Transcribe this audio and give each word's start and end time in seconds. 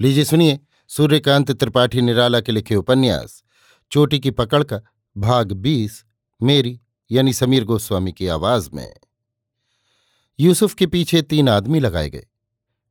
लीजिए 0.00 0.24
सुनिए 0.24 0.60
सूर्यकांत 0.88 1.50
त्रिपाठी 1.50 2.00
निराला 2.00 2.40
के 2.40 2.52
लिखे 2.52 2.74
उपन्यास, 2.74 3.44
चोटी 3.90 4.20
की 4.20 4.30
पकड़ 4.30 4.62
का 4.62 4.80
भाग 5.16 5.52
बीस, 5.52 6.04
मेरी 6.42 6.80
यानी 7.10 7.32
समीर 7.32 7.64
गोस्वामी 7.64 8.12
की 8.12 8.26
आवाज़ 8.26 8.70
में। 8.74 8.94
यूसुफ 10.40 10.74
के 10.74 10.86
पीछे 10.86 11.22
तीन 11.22 11.48
आदमी 11.48 11.80
लगाए 11.80 12.10
गए। 12.10 12.26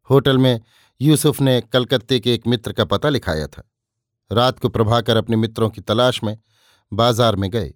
होटल 0.09 0.37
में 0.37 0.61
यूसुफ 1.01 1.41
ने 1.41 1.61
कलकत्ते 1.61 2.19
के 2.19 2.33
एक 2.33 2.47
मित्र 2.47 2.73
का 2.73 2.85
पता 2.85 3.09
लिखाया 3.09 3.47
था। 3.47 3.71
रात 4.31 4.59
को 4.59 4.69
प्रभाकर 4.69 5.17
अपने 5.17 5.35
मित्रों 5.35 5.69
की 5.69 5.81
तलाश 5.81 6.23
में 6.23 6.37
बाज़ार 6.93 7.35
में 7.35 7.51
गए। 7.51 7.73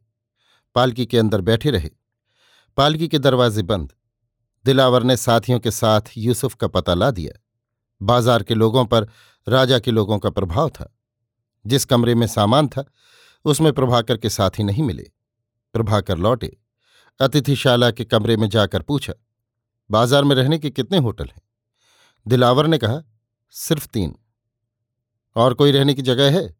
पालकी 0.75 1.05
के 1.05 1.17
अंदर 1.17 1.41
बैठे 1.41 1.71
रहे। 1.71 1.89
पालकी 2.77 3.07
के 3.07 3.19
दरवाजे 3.19 3.61
बंद। 3.61 3.93
दिलावर 4.65 5.03
ने 5.03 5.17
साथियों 5.17 5.59
के 5.59 5.71
साथ 5.71 6.01
यूसुफ 6.17 6.55
का 6.55 6.67
पता 6.67 6.93
ला 6.93 7.11
दिया। 7.11 7.39
बाज़ार 8.01 8.43
के 8.43 8.53
लोगों 8.53 8.85
पर, 8.85 9.07
राजा 9.47 9.79
के 9.79 9.91
लोगों 9.91 10.19
का 10.19 10.29
प्रभाव 10.29 10.69
था। 10.69 10.97
जिस 11.65 11.85
कमरे 11.85 12.15
में 12.15 12.27
सामान 12.27 12.67
था, 12.67 12.85
उसमें 13.45 13.71
प्रभाकर 13.73 14.17
के 14.17 14.29
साथी 14.29 14.63
नहीं 14.63 14.83
मिले। 14.83 15.11
प्रभाकर 15.73 16.17
लौटे, 16.17 16.57
अतिथिशाला 17.19 17.91
के 17.91 18.05
कमरे 18.05 18.37
में 18.37 18.49
जाकर 18.49 18.81
पूछा, 18.81 19.13
बाज़ार 19.89 20.23
में 20.23 20.35
रहने 20.35 20.57
के 20.59 20.69
कितने 20.69 20.97
होटल 20.97 21.25
हैं? 21.25 21.41
दिलावर 22.27 22.67
ने 22.67 22.77
कहा, 22.77 23.01
सिर्फ़ 23.49 23.87
तीन। 23.87 24.15
और 25.35 25.53
कोई 25.53 25.71
रहने 25.71 25.93
की 25.93 26.01
जगह 26.01 26.39
है? 26.39 26.55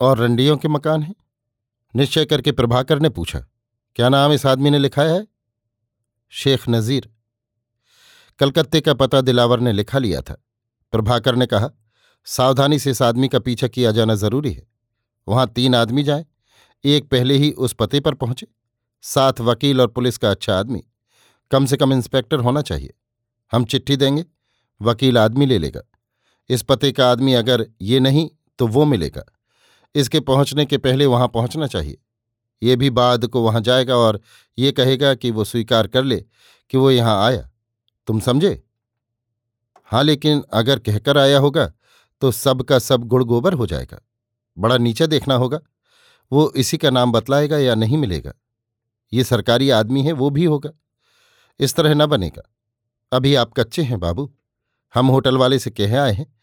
और 0.00 0.18
रंडियों 0.18 0.56
के 0.56 0.68
मकान 0.68 1.02
हैं? 1.02 1.14
निश्चय 1.94 2.24
करके 2.24 2.52
प्रभाकर 2.52 2.98
ने 2.98 3.08
पूछा, 3.08 3.38
क्या 3.96 4.08
नाम 4.08 4.32
इस 4.32 4.46
आदमी 4.46 4.70
ने 4.70 4.78
लिखाया 4.78 5.14
है? 5.14 5.26
शेख 6.32 6.68
नजीर 6.68 7.10
कलकत्ते 8.40 8.80
का 8.80 8.94
पता 8.94 9.20
दिलावर 9.20 9.60
ने 9.60 9.72
लिखा 9.72 9.98
लिया 9.98 10.20
था। 10.20 10.44
प्रभाकर 10.92 11.36
ने 11.36 11.46
कहा, 11.46 11.70
सावधानी 12.24 12.78
से 12.78 12.90
इस 12.90 13.02
आदमी 13.02 13.28
का 13.28 13.38
पीछा 13.38 13.68
किया 13.68 13.92
जाना 13.92 14.14
ज़रूरी 14.14 14.52
है। 14.52 14.66
वहाँ 15.28 15.46
तीन 15.46 15.74
आदमी 15.74 16.02
जाए, 16.02 16.26
एक 16.84 17.10
पहले 17.10 17.34
ही 17.34 17.52
उस 17.52 17.72
पते 17.72 18.00
पर 18.00 18.14
पहुँचे। 18.14 18.46
साथ 19.02 19.32
वकील 19.40 19.80
और 19.80 19.86
पुलिस 19.86 20.18
का 20.18 20.30
अच्छा 20.30 20.58
आदमी। 20.58 20.84
कम 21.50 21.66
से 21.66 21.76
कम 21.76 21.92
इंस्पेक्टर 21.92 22.38
होना 22.38 22.62
चाहिए। 22.62 22.94
हम 23.52 23.64
चिट्ठी 23.64 23.96
देंगे, 23.96 24.24
वकील 24.82 25.18
आदमी 25.18 25.46
ले 25.46 25.58
लेगा। 25.58 25.80
इस 26.48 26.62
पते 26.62 26.92
का 26.92 27.10
आदमी 27.10 27.34
अगर 27.34 27.66
ये 27.80 28.00
नहीं 28.00 28.30
तो 28.58 28.66
वो 28.66 28.84
मिलेगा। 28.84 29.24
इसके 29.94 30.20
पहुँचने 30.20 30.64
के 30.64 30.78
पहले 30.78 31.06
वहाँ 31.06 31.28
पहुँचना 31.28 31.66
चाहिए। 31.66 31.98
ये 32.62 32.76
भी 32.76 32.90
बाद 32.90 33.26
को 33.26 33.42
वहाँ 33.42 33.60
जाएगा 33.60 33.96
और 33.96 34.20
ये 34.58 34.72
कहेगा 34.72 35.14
कि 35.14 35.30
वो 35.30 35.44
स्वीकार 35.44 35.86
कर 35.86 36.04
ले 36.04 36.24
कि 36.70 36.78
वो 36.78 36.90
यहाँ 36.90 37.26
आया। 37.26 37.49
तुम 38.06 38.20
समझे? 38.20 38.62
हाँ 39.84 40.02
लेकिन 40.02 40.42
अगर 40.52 40.78
कहकर 40.78 41.18
आया 41.18 41.38
होगा 41.38 41.72
तो 42.20 42.32
सब 42.32 42.62
का 42.62 42.78
सब 42.78 43.04
गुड़ 43.04 43.24
गोबर 43.24 43.52
हो 43.52 43.66
जाएगा। 43.66 44.00
बड़ा 44.58 44.78
नीचा 44.78 45.06
देखना 45.06 45.34
होगा। 45.34 45.60
वो 46.32 46.52
इसी 46.56 46.78
का 46.78 46.90
नाम 46.90 47.12
बतलाएगा 47.12 47.58
या 47.58 47.74
नहीं 47.74 47.98
मिलेगा। 47.98 48.32
ये 49.12 49.24
सरकारी 49.24 49.70
आदमी 49.70 50.02
है, 50.02 50.12
वो 50.12 50.30
भी 50.30 50.44
होगा। 50.44 50.70
इस 51.60 51.74
तरह 51.74 51.94
न 51.94 52.06
बनेगा। 52.06 52.54
अभी 53.12 53.34
आप 53.34 53.52
कच्चे 53.56 53.82
हैं, 53.82 54.00
बाबू। 54.00 54.34
हम 54.94 55.06
होटल 55.06 55.36
वाले 55.36 55.58
से 55.58 55.70
कह 55.70 56.00
आए 56.00 56.12
हैं। 56.12 56.36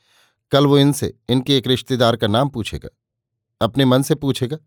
कल 0.52 0.66
वो 0.66 0.78
इनसे, 0.78 1.20
इनके 1.30 1.58
एक 1.58 1.68
रिश्तेदार 1.68 2.16
का 2.16 2.28
नाम 2.28 2.50
पूछेगा। 2.50 2.90
अपने 3.62 3.86
मन 3.86 4.02
से 4.02 4.16
पूछेगा, 4.16 4.58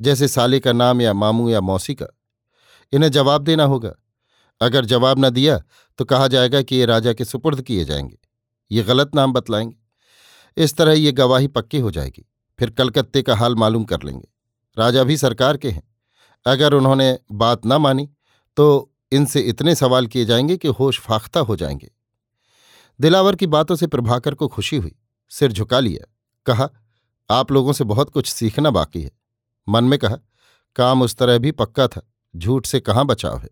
जैसे 0.00 0.28
साले 0.28 0.60
का 0.60 0.72
नाम 0.72 1.00
या 1.00 1.12
मामू 1.12 1.50
या 1.50 1.60
मौसी 1.60 1.94
का। 1.94 2.06
इन्हें 2.92 3.10
जवाब 3.10 3.42
देना 3.42 3.64
होगा। 3.64 3.94
अगर 4.60 4.84
जवाब 4.84 5.24
न 5.24 5.30
दिया 5.30 5.62
तो 5.98 6.04
कहा 6.04 6.28
जाएगा 6.28 6.62
कि 6.62 6.76
ये 6.76 6.86
राजा 6.86 7.12
के 7.12 7.24
सुपुर्द 7.24 7.62
किए 7.62 7.84
जाएँगे। 7.84 8.18
ये 8.70 8.82
गलत 8.82 9.14
नाम 9.14 9.32
बतलाएँगे। 9.32 9.76
इस 10.56 10.76
तरह 10.76 10.92
ये 10.92 11.12
गवाही 11.12 11.46
पक्की 11.48 11.78
हो 11.78 11.90
जाएगी। 11.90 12.26
फिर 12.58 12.70
कलकत्ते 12.70 13.22
का 13.22 13.36
हाल 13.36 13.54
मालूम 13.54 13.84
कर 13.84 14.02
लेंगे। 14.02 14.28
राजा 14.78 15.04
भी 15.04 15.16
सरकार 15.16 15.56
के 15.56 15.70
हैं। 15.70 15.82
अगर 16.46 16.74
उन्होंने 16.74 17.18
बात 17.32 17.66
न 17.66 17.72
मानी 17.72 18.08
तो 18.56 18.92
इनसे 19.12 19.40
इतने 19.40 19.74
सवाल 19.74 20.06
किए 20.06 20.24
जाएँगे 20.24 20.56
कि 20.56 20.68
होश 20.68 21.00
फाख्ता 21.00 21.40
हो 21.40 21.56
जाएँगे। 21.56 21.90
दिलावर 23.00 23.36
की 23.36 23.46
बातों 23.46 23.76
से 23.76 23.86
प्रभाकर 23.86 24.34
को 24.34 24.48
खुशी 24.48 24.76
हुई। 24.76 24.94
सिर 25.28 25.52
झुका 25.52 25.80
लिया। 25.80 26.12
कहा, 26.46 26.68
आप 27.30 27.52
लोगों 27.52 27.72
से 27.72 27.84
बहुत 27.84 28.10
कुछ 28.10 28.26
सीखना 28.26 28.70
बाकी 28.70 29.02
है। 29.02 29.10
मन 29.68 29.84
में 29.84 29.98
कहा, 29.98 30.16
काम 30.76 31.02
उस 31.02 31.16
तरह 31.16 31.38
भी 31.38 31.50
पक्का 31.50 31.88
था। 31.88 32.12
झूठ 32.36 32.66
से 32.66 32.80
कहाँ 32.80 33.06
बचाव 33.06 33.38
है? 33.38 33.48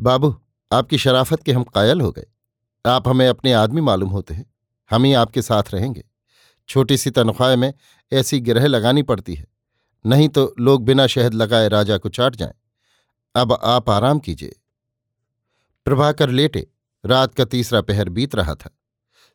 बाबू, 0.00 0.40
आपकी 0.72 0.98
शराफत 0.98 1.42
के 1.42 1.52
हम 1.52 1.64
कायल 1.64 2.00
हो 2.00 2.12
गए। 2.12 2.26
आप 2.86 3.08
हमें 3.08 3.28
अपने 3.28 3.52
आदमी 3.52 3.80
मालूम 3.80 4.10
होते 4.10 4.34
हैं। 4.34 4.54
हम 4.90 5.04
ही 5.04 5.12
आपके 5.12 5.42
साथ 5.42 5.62
रहेंगे। 5.74 6.04
छोटी 6.68 6.96
सी 6.96 7.10
तनख्वाह 7.10 7.56
में 7.56 7.74
ऐसी 8.12 8.40
गिरह 8.40 8.66
लगानी 8.66 9.02
पड़ती 9.02 9.34
है। 9.34 9.46
नहीं 10.06 10.28
तो 10.28 10.54
लोग 10.60 10.84
बिना 10.84 11.06
शहद 11.06 11.34
लगाए 11.34 11.68
राजा 11.68 11.98
को 11.98 12.08
चाट 12.08 12.36
जाएँ। 12.36 12.52
अब 13.34 13.52
आप 13.52 13.90
आराम 13.90 14.18
कीजिए। 14.18 14.56
प्रभाकर 15.84 16.30
लेटे। 16.30 16.68
रात 17.06 17.34
का 17.34 17.44
तीसरा 17.44 17.80
पहर 17.80 18.08
बीत 18.08 18.34
रहा 18.34 18.54
था। 18.54 18.78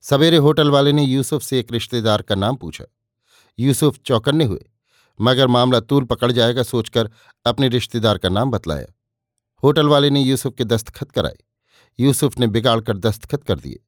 सवेरे 0.01 0.37
होटल 0.37 0.69
वाले 0.69 0.91
ने 0.91 1.03
यूसुफ 1.03 1.41
से 1.41 1.59
एक 1.59 1.71
रिश्तेदार 1.71 2.21
का 2.21 2.35
नाम 2.35 2.55
पूछा। 2.55 2.85
यूसुफ 3.59 3.99
चौकन्ने 4.05 4.45
हुए, 4.45 4.69
मगर 5.21 5.47
मामला 5.47 5.79
तूल 5.79 6.03
पकड़ 6.03 6.31
जाएगा 6.31 6.63
सोचकर 6.63 7.11
अपने 7.45 7.67
रिश्तेदार 7.67 8.17
का 8.17 8.29
नाम 8.29 8.51
बतलाया। 8.51 8.85
होटल 9.63 9.87
वाले 9.87 10.09
ने 10.09 10.21
यूसुफ 10.21 10.53
के 10.57 10.63
दस्तखत 10.63 11.11
कराए। 11.11 11.37
यूसुफ 11.99 12.39
ने 12.39 12.47
बिगाड़कर 12.47 12.97
दस्तखत 12.97 13.43
कर 13.43 13.59
दिए। 13.59 13.79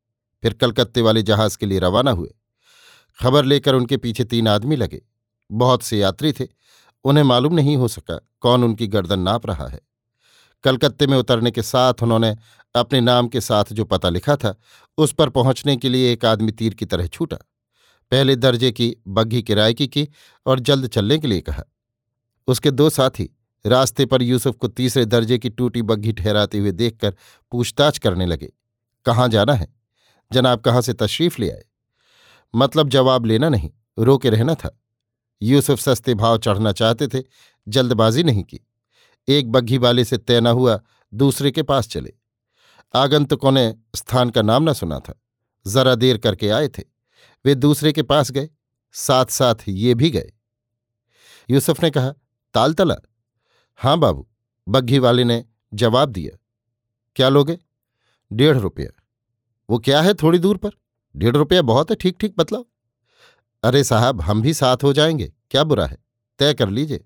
फिर 0.41 0.53
कलकत्ते 0.53 1.02
वाले 1.02 1.24
जहाज़ 1.24 1.58
के 1.58 1.66
लिए 1.66 1.80
रवाना 1.80 2.12
हुए। 2.12 2.36
खबर 3.22 3.46
लेकर 3.46 3.75
उनके 3.75 3.97
पीछे 3.97 4.24
तीन 4.24 4.47
आदमी 4.47 4.75
लगे। 4.75 5.02
बहुत 5.52 5.84
से 5.84 5.97
यात्री 5.97 6.34
थे। 6.34 6.47
उन्हें 7.03 7.24
मालूम 7.24 7.53
नहीं 7.53 7.78
हो 7.78 7.88
सका 7.88 8.30
कौन 8.40 8.63
उनकी 8.63 8.88
गर्दन 8.88 9.19
नाप 9.19 9.46
रहा 9.46 9.68
है। 9.68 9.80
कलकत्ते 10.63 11.08
में 11.08 11.18
उतरने 11.18 11.52
के 11.52 11.62
साथ 11.62 11.94
उन्होंने 12.03 12.38
अपने 12.75 13.02
नाम 13.02 13.28
के 13.28 13.42
साथ 13.42 13.66
जो 13.72 13.86
पता 13.86 14.09
लिखा 14.09 14.36
था, 14.36 14.59
उस 14.97 15.13
पर 15.13 15.30
पहुँचने 15.30 15.78
के 15.78 15.90
लिए 15.90 16.13
एक 16.13 16.25
आदमी 16.25 16.52
तीर 16.52 16.74
की 16.74 16.86
तरह 16.86 17.07
छूटा। 17.07 17.38
पहले 18.12 18.36
दर्जे 18.36 18.72
की 18.72 18.96
बग्घी 19.07 19.42
किराए 19.42 19.74
की 19.74 19.88
की 19.88 20.09
और 20.46 20.59
जल्द 20.59 20.88
चलने 20.88 21.18
के 21.18 21.28
लिए 21.28 21.42
कहा। 21.42 21.63
उसके 22.47 22.72
दो 22.72 22.90
साथी 22.90 23.38
रास्ते 23.66 24.06
पर 24.06 24.22
यूसुफ 24.22 24.56
को 24.56 24.68
तीसरे 24.68 25.06
दर्जे 25.06 25.38
की 25.38 25.50
टूटी 25.50 25.81
बग्घी 25.81 26.14
ठहराते 26.14 26.58
हुए 26.58 26.72
देखकर 26.72 27.16
पूछताछ 27.52 27.98
करने 27.98 28.26
लगे, 28.26 28.52
कहाँ 29.06 29.28
जाना 29.30 29.53
है? 29.53 29.68
जनाब 30.31 30.59
कहाँ 30.59 30.81
से 30.81 30.94
तशरीफ़ 30.94 31.36
ले 31.40 31.50
आए? 31.52 31.64
मतलब 32.56 32.90
जवाब 32.90 33.25
लेना 33.25 33.50
नहीं, 33.50 33.70
रोके 34.00 34.30
रहना 34.30 34.56
था। 34.56 34.80
यूसुफ 35.42 35.80
सस्ते 35.80 36.14
भाव 36.14 36.38
चढ़ना 36.38 36.72
चाहते 36.72 37.08
थे, 37.08 37.24
जल्दबाजी 37.68 38.24
नहीं 38.24 38.44
की। 38.44 38.59
एक 39.28 39.52
बग्घी 39.52 39.78
वाले 39.78 40.06
से 40.06 40.18
तय 40.18 40.42
न 40.42 40.48
हुआ, 40.48 40.80
दूसरे 41.14 41.52
के 41.52 41.64
पास 41.64 41.88
चले। 41.88 42.14
आगंतुकों 42.96 43.52
ने 43.52 43.74
स्थान 43.96 44.30
का 44.30 44.42
नाम 44.42 44.70
न 44.70 44.74
सुना 44.74 45.00
था, 45.00 45.14
जरा 45.66 45.96
देर 45.96 46.18
करके 46.18 46.50
आए 46.50 46.68
थे। 46.68 46.84
वे 47.46 47.56
दूसरे 47.56 47.92
के 47.92 48.04
पास 48.04 48.31
गए 48.31 48.50
साथ 48.94 49.25
साथ 49.25 49.56
ये 49.68 49.94
भी 49.96 50.09
गए। 50.09 50.31
यूसुफ 51.50 51.84
ने 51.84 51.90
कहा, 51.90 52.14
तालतला 52.54 52.96
हाँ 53.78 53.97
बाबू, 53.97 54.28
बग्घी 54.69 55.00
वाले 55.00 55.24
ने 55.24 55.46
जवाब 55.74 56.09
दिया। 56.09 56.38
क्या 57.16 57.30
लोगे? 57.30 57.59
डेढ़ 58.34 58.58
रुपया। 58.58 59.03
वो 59.69 59.80
क्या 59.80 60.02
है 60.02 60.13
थोड़ी 60.13 60.40
दूर 60.40 60.58
पर? 60.58 60.69
डेढ़ 61.16 61.38
रुपया 61.38 61.62
बहुत 61.62 61.90
है 61.90 61.96
ठीक 61.96 62.18
ठीक 62.19 62.36
बतलाओ। 62.38 62.66
अरे 63.63 63.84
साहब, 63.84 64.22
हम 64.22 64.41
भी 64.41 64.53
साथ 64.53 64.78
हो 64.84 64.94
जाएँगे, 64.94 65.34
क्या 65.52 65.63
बुरा 65.63 65.86
है? 65.86 65.97
तय 66.40 66.53
कर 66.53 66.69
लीजिए। 66.69 67.06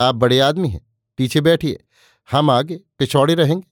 आप 0.00 0.14
बड़े 0.14 0.40
आदमी 0.40 0.68
हैं, 0.68 0.86
पीछे 1.16 1.40
बैठिए। 1.40 1.84
हम 2.30 2.50
आगे, 2.50 2.80
पिछौड़े 2.98 3.34
रहेंगे। 3.34 3.70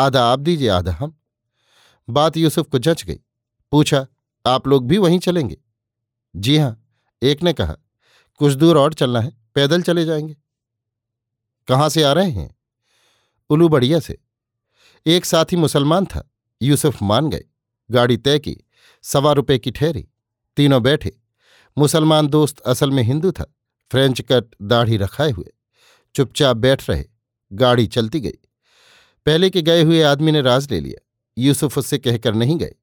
आधा 0.00 0.24
आप 0.24 0.38
दीजिए, 0.38 0.68
आधा 0.68 0.92
हम। 0.92 1.18
बात 2.10 2.36
यूसुफ 2.36 2.68
को 2.68 2.78
जच 2.78 3.04
गई। 3.04 3.20
पूछा, 3.70 4.06
आप 4.46 4.68
लोग 4.68 4.86
भी 4.86 4.98
वहीं 4.98 5.18
चलेंगे? 5.18 5.56
जी 6.36 6.58
हाँ 6.58 6.84
एक 7.22 7.42
ने 7.42 7.52
कहा, 7.52 7.76
कुछ 8.36 8.52
दूर 8.52 8.78
और 8.78 8.94
चलना 8.94 9.20
है, 9.20 9.32
पैदल 9.54 9.82
चले 9.82 10.04
जाएँगे। 10.04 10.36
कहाँ 11.68 11.88
से 11.88 12.02
आ 12.02 12.12
रहे 12.12 12.30
हैं? 12.30 12.56
उलू 13.50 13.68
बढ़िया 13.68 14.00
से। 14.00 14.18
एक 15.06 15.24
साथी 15.24 15.56
मुसलमान 15.56 16.04
था, 16.04 16.30
यूसुफ 16.62 17.02
मान 17.02 17.30
गए। 17.30 17.44
गाड़ी 17.90 18.16
तय 18.16 18.38
की, 18.38 18.56
सवा 19.02 19.32
रुपए 19.32 19.58
की 19.58 19.70
ठहरी, 19.70 20.08
तीनों 20.56 20.82
बैठे। 20.82 21.18
मुसलमान 21.78 22.26
दोस्त 22.26 22.60
असल 22.60 22.90
में 22.90 23.02
हिंदू 23.02 23.32
था, 23.32 23.54
फ्रेंच 23.90 24.20
कट 24.20 24.54
दाढ़ी 24.62 24.96
रखाए 24.96 25.30
हुए। 25.30 25.52
चुपचाप 26.14 26.56
बैठ 26.56 26.90
रहे, 26.90 27.04
गाड़ी 27.52 27.86
चलती 27.86 28.20
गई। 28.20 28.38
पहले 29.26 29.50
के 29.50 29.62
गए 29.62 29.82
हुए 29.82 30.02
आदमी 30.02 30.32
ने 30.32 30.40
राज 30.40 30.70
ले 30.70 30.80
लिया। 30.80 31.06
यूसुफ 31.38 31.78
उससे 31.78 31.98
कहकर 31.98 32.34
नहीं 32.34 32.58
गए। 32.58 32.74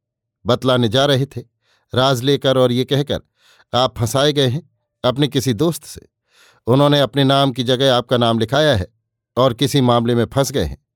बतलाने 0.45 0.89
जा 0.89 1.05
रहे 1.05 1.25
थे। 1.25 1.41
राज 1.95 2.21
लेकर 2.21 2.57
और 2.57 2.71
ये 2.71 2.85
कहकर, 2.85 3.19
आप 3.73 3.97
फंसाए 3.97 4.33
गए 4.33 4.47
हैं 4.47 4.69
अपने 5.03 5.27
किसी 5.27 5.53
दोस्त 5.53 5.83
से। 5.83 6.14
उन्होंने 6.67 6.99
अपने 6.99 7.23
नाम 7.23 7.51
की 7.51 7.63
जगह 7.63 7.95
आपका 7.95 8.17
नाम 8.17 8.39
लिखाया 8.39 8.75
है 8.75 8.87
और 9.37 9.53
किसी 9.53 9.81
मामले 9.81 10.15
में 10.15 10.25
फंस 10.25 10.51
गए 10.51 10.63
हैं। 10.63 10.87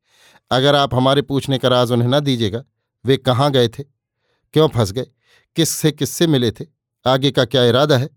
अगर 0.51 0.75
आप 0.75 0.95
हमारे 0.95 1.21
पूछने 1.21 1.57
का 1.57 1.67
राज 1.67 1.91
उन्हें 1.91 2.09
न 2.09 2.19
दीजिएगा, 2.19 2.63
वे 3.05 3.17
कहाँ 3.17 3.51
गए 3.51 3.67
थे? 3.67 3.83
क्यों 4.53 4.67
फंस 4.67 4.91
गए? 4.91 5.07
किससे 5.55 5.91
किससे 5.91 6.27
मिले 6.27 6.51
थे? 6.51 6.65
आगे 7.07 7.31
का 7.31 7.45
क्या 7.45 7.63
इरादा 7.63 7.97
है? 7.97 8.09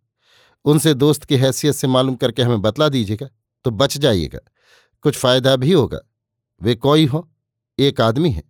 उनसे 0.65 0.95
दोस्त 0.95 1.25
की 1.25 1.37
हैसियत 1.37 1.75
से 1.75 1.87
मालूम 1.87 2.15
करके 2.15 2.43
हमें 2.43 2.63
बतला 2.63 2.89
दीजिएगा 2.89 3.29
तो 3.65 3.71
बच 3.71 3.99
जाइएगा। 3.99 4.39
कुछ 5.03 5.17
फ़ायदा 5.17 5.57
भी 5.57 5.73
होगा। 5.73 5.99
वे 6.63 6.75
कोई 6.75 7.07
हो? 7.07 7.33
एक 7.79 8.01
आदमी 8.01 8.31
है। 8.31 8.43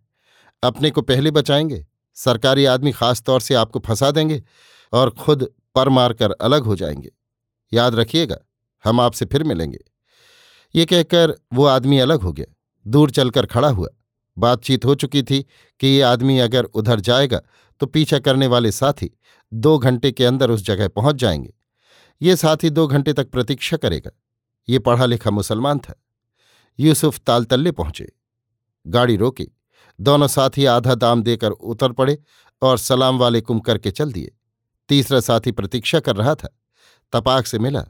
अपने 0.63 0.91
को 0.91 1.03
पहले 1.03 1.31
बचाएँगे। 1.31 1.87
सरकारी 2.15 2.65
आदमी 2.65 2.93
खास 2.93 3.23
तौर 3.23 3.41
से 3.41 3.55
आपको 3.55 3.79
फंसा 3.79 4.11
देंगे 4.11 4.43
और 4.93 5.11
खुद 5.11 5.49
पर 5.75 5.89
मारकर 5.89 6.31
अलग 6.31 6.63
हो 6.63 6.77
जाएँगे। 6.77 7.11
याद 7.73 7.95
रखिएगा 7.95 8.37
हम 8.85 9.01
आपसे 9.01 9.25
फिर 9.25 9.45
मिलेंगे। 9.45 9.79
ये 10.75 10.85
कहकर 10.85 11.35
वो 11.53 11.65
आदमी 11.65 11.99
अलग 11.99 12.21
हो 12.21 12.33
गया। 12.33 12.55
दूर 12.87 13.11
चलकर 13.11 13.47
खड़ा 13.47 13.69
हुआ। 13.69 13.89
बातचीत 14.39 14.85
हो 14.85 14.95
चुकी 14.95 15.23
थी 15.23 15.47
कि 15.81 15.87
ये 15.87 16.01
आदमी 16.03 16.39
अगर 16.39 16.65
उधर 16.65 17.01
जाएगा 17.01 17.41
तो 17.81 17.87
पीछा 17.87 18.19
करने 18.19 18.47
वाले 18.47 18.73
साथी 18.73 19.11
दो 19.53 19.79
घंटे 19.79 20.13
के 20.13 20.25
अंदर 20.25 20.51
उस 20.51 20.63
जगह 20.63 20.89
पहुँच 20.89 21.17
जाएँगे। 21.17 21.55
ये 22.23 22.37
साथी 22.37 22.71
दो 22.71 22.87
घंटे 22.87 23.13
तक 23.13 23.31
प्रतीक्षा 23.31 23.77
करेगा। 23.77 24.11
ये 24.69 24.79
पढ़ा 24.79 25.07
लिखा 25.07 25.31
मुसलमान 25.31 25.79
था। 25.79 25.95
यूसुफ 26.81 27.19
तालतल्ले 27.19 27.73
पहुँचे। 27.73 28.13
गाड़ी 28.87 29.17
रोकी। 29.17 29.47
दोनों 30.01 30.29
साथी 30.29 30.65
आधा 30.65 30.95
दाम 30.95 31.23
देकर 31.23 31.51
उतर 31.51 31.93
पड़े 31.93 32.19
और 32.63 32.79
सलाम 32.79 33.19
वाले 33.19 33.41
कुम 33.41 33.61
करके 33.61 33.91
चल 33.91 34.13
दिए। 34.13 34.33
तीसरा 34.89 35.21
साथी 35.21 35.53
प्रतीक्षा 35.53 36.01
कर 36.01 36.17
रहा 36.17 36.35
था। 36.35 36.59
तपाक 37.13 37.47
से 37.47 37.59
मिला। 37.59 37.85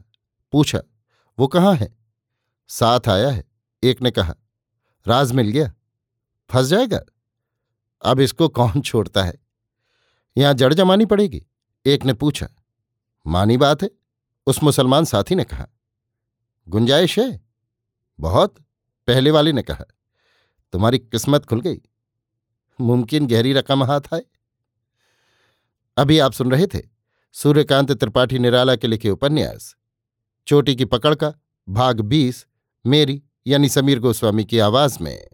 पूछा, 0.53 0.79
वो 1.39 1.47
कहाँ 1.47 1.75
है? 1.75 1.97
साथ 2.67 2.99
आया 3.09 3.31
है, 3.31 3.43
एक 3.83 4.01
ने 4.01 4.11
कहा। 4.11 4.35
राज 5.07 5.31
मिल 5.31 5.49
गया? 5.49 5.73
फंस 6.49 6.67
जाएगा? 6.67 7.01
अब 8.05 8.19
इसको 8.19 8.49
कौन 8.49 8.81
छोड़ता 8.85 9.23
है? 9.23 9.33
यहाँ 10.37 10.53
जड़ 10.53 10.73
जमानी 10.73 11.05
पड़ेगी, 11.05 11.45
एक 11.85 12.05
ने 12.05 12.13
पूछा। 12.13 12.49
मानी 13.27 13.57
बात 13.57 13.83
है? 13.83 13.91
उस 14.47 14.63
मुसलमान 14.63 15.05
साथी 15.05 15.35
ने 15.35 15.43
कहा। 15.43 15.67
गुंजाइश 16.67 17.19
है? 17.19 17.41
बहुत, 18.19 18.55
पहले 19.07 19.31
वाले 19.31 19.51
ने 19.51 19.63
कहा। 19.63 19.85
तुम्हारी 20.71 20.99
किस्मत 20.99 21.45
खुल 21.45 21.61
गई। 21.61 21.81
मुमकिन 22.81 23.27
गहरी 23.27 23.53
रकम 23.53 23.83
हाथ 23.83 24.01
आए। 24.13 24.25
अभी 25.97 26.19
आप 26.19 26.31
सुन 26.31 26.51
रहे 26.51 26.67
थे, 26.67 26.81
सूर्यकांत 27.33 27.91
त्रिपाठी 27.91 28.39
निराला 28.39 28.75
के 28.75 28.87
लिखे 28.87 29.09
उपन्यास। 29.09 29.75
चोटी 30.47 30.75
की 30.75 30.85
पकड़ 30.85 31.15
का 31.15 31.33
भाग 31.69 32.01
बीस 32.01 32.45
मेरी 32.85 33.23
यानी 33.47 33.69
समीर 33.69 33.99
गोस्वामी 33.99 34.45
की 34.45 34.59
आवाज़ 34.59 34.97
में। 35.01 35.27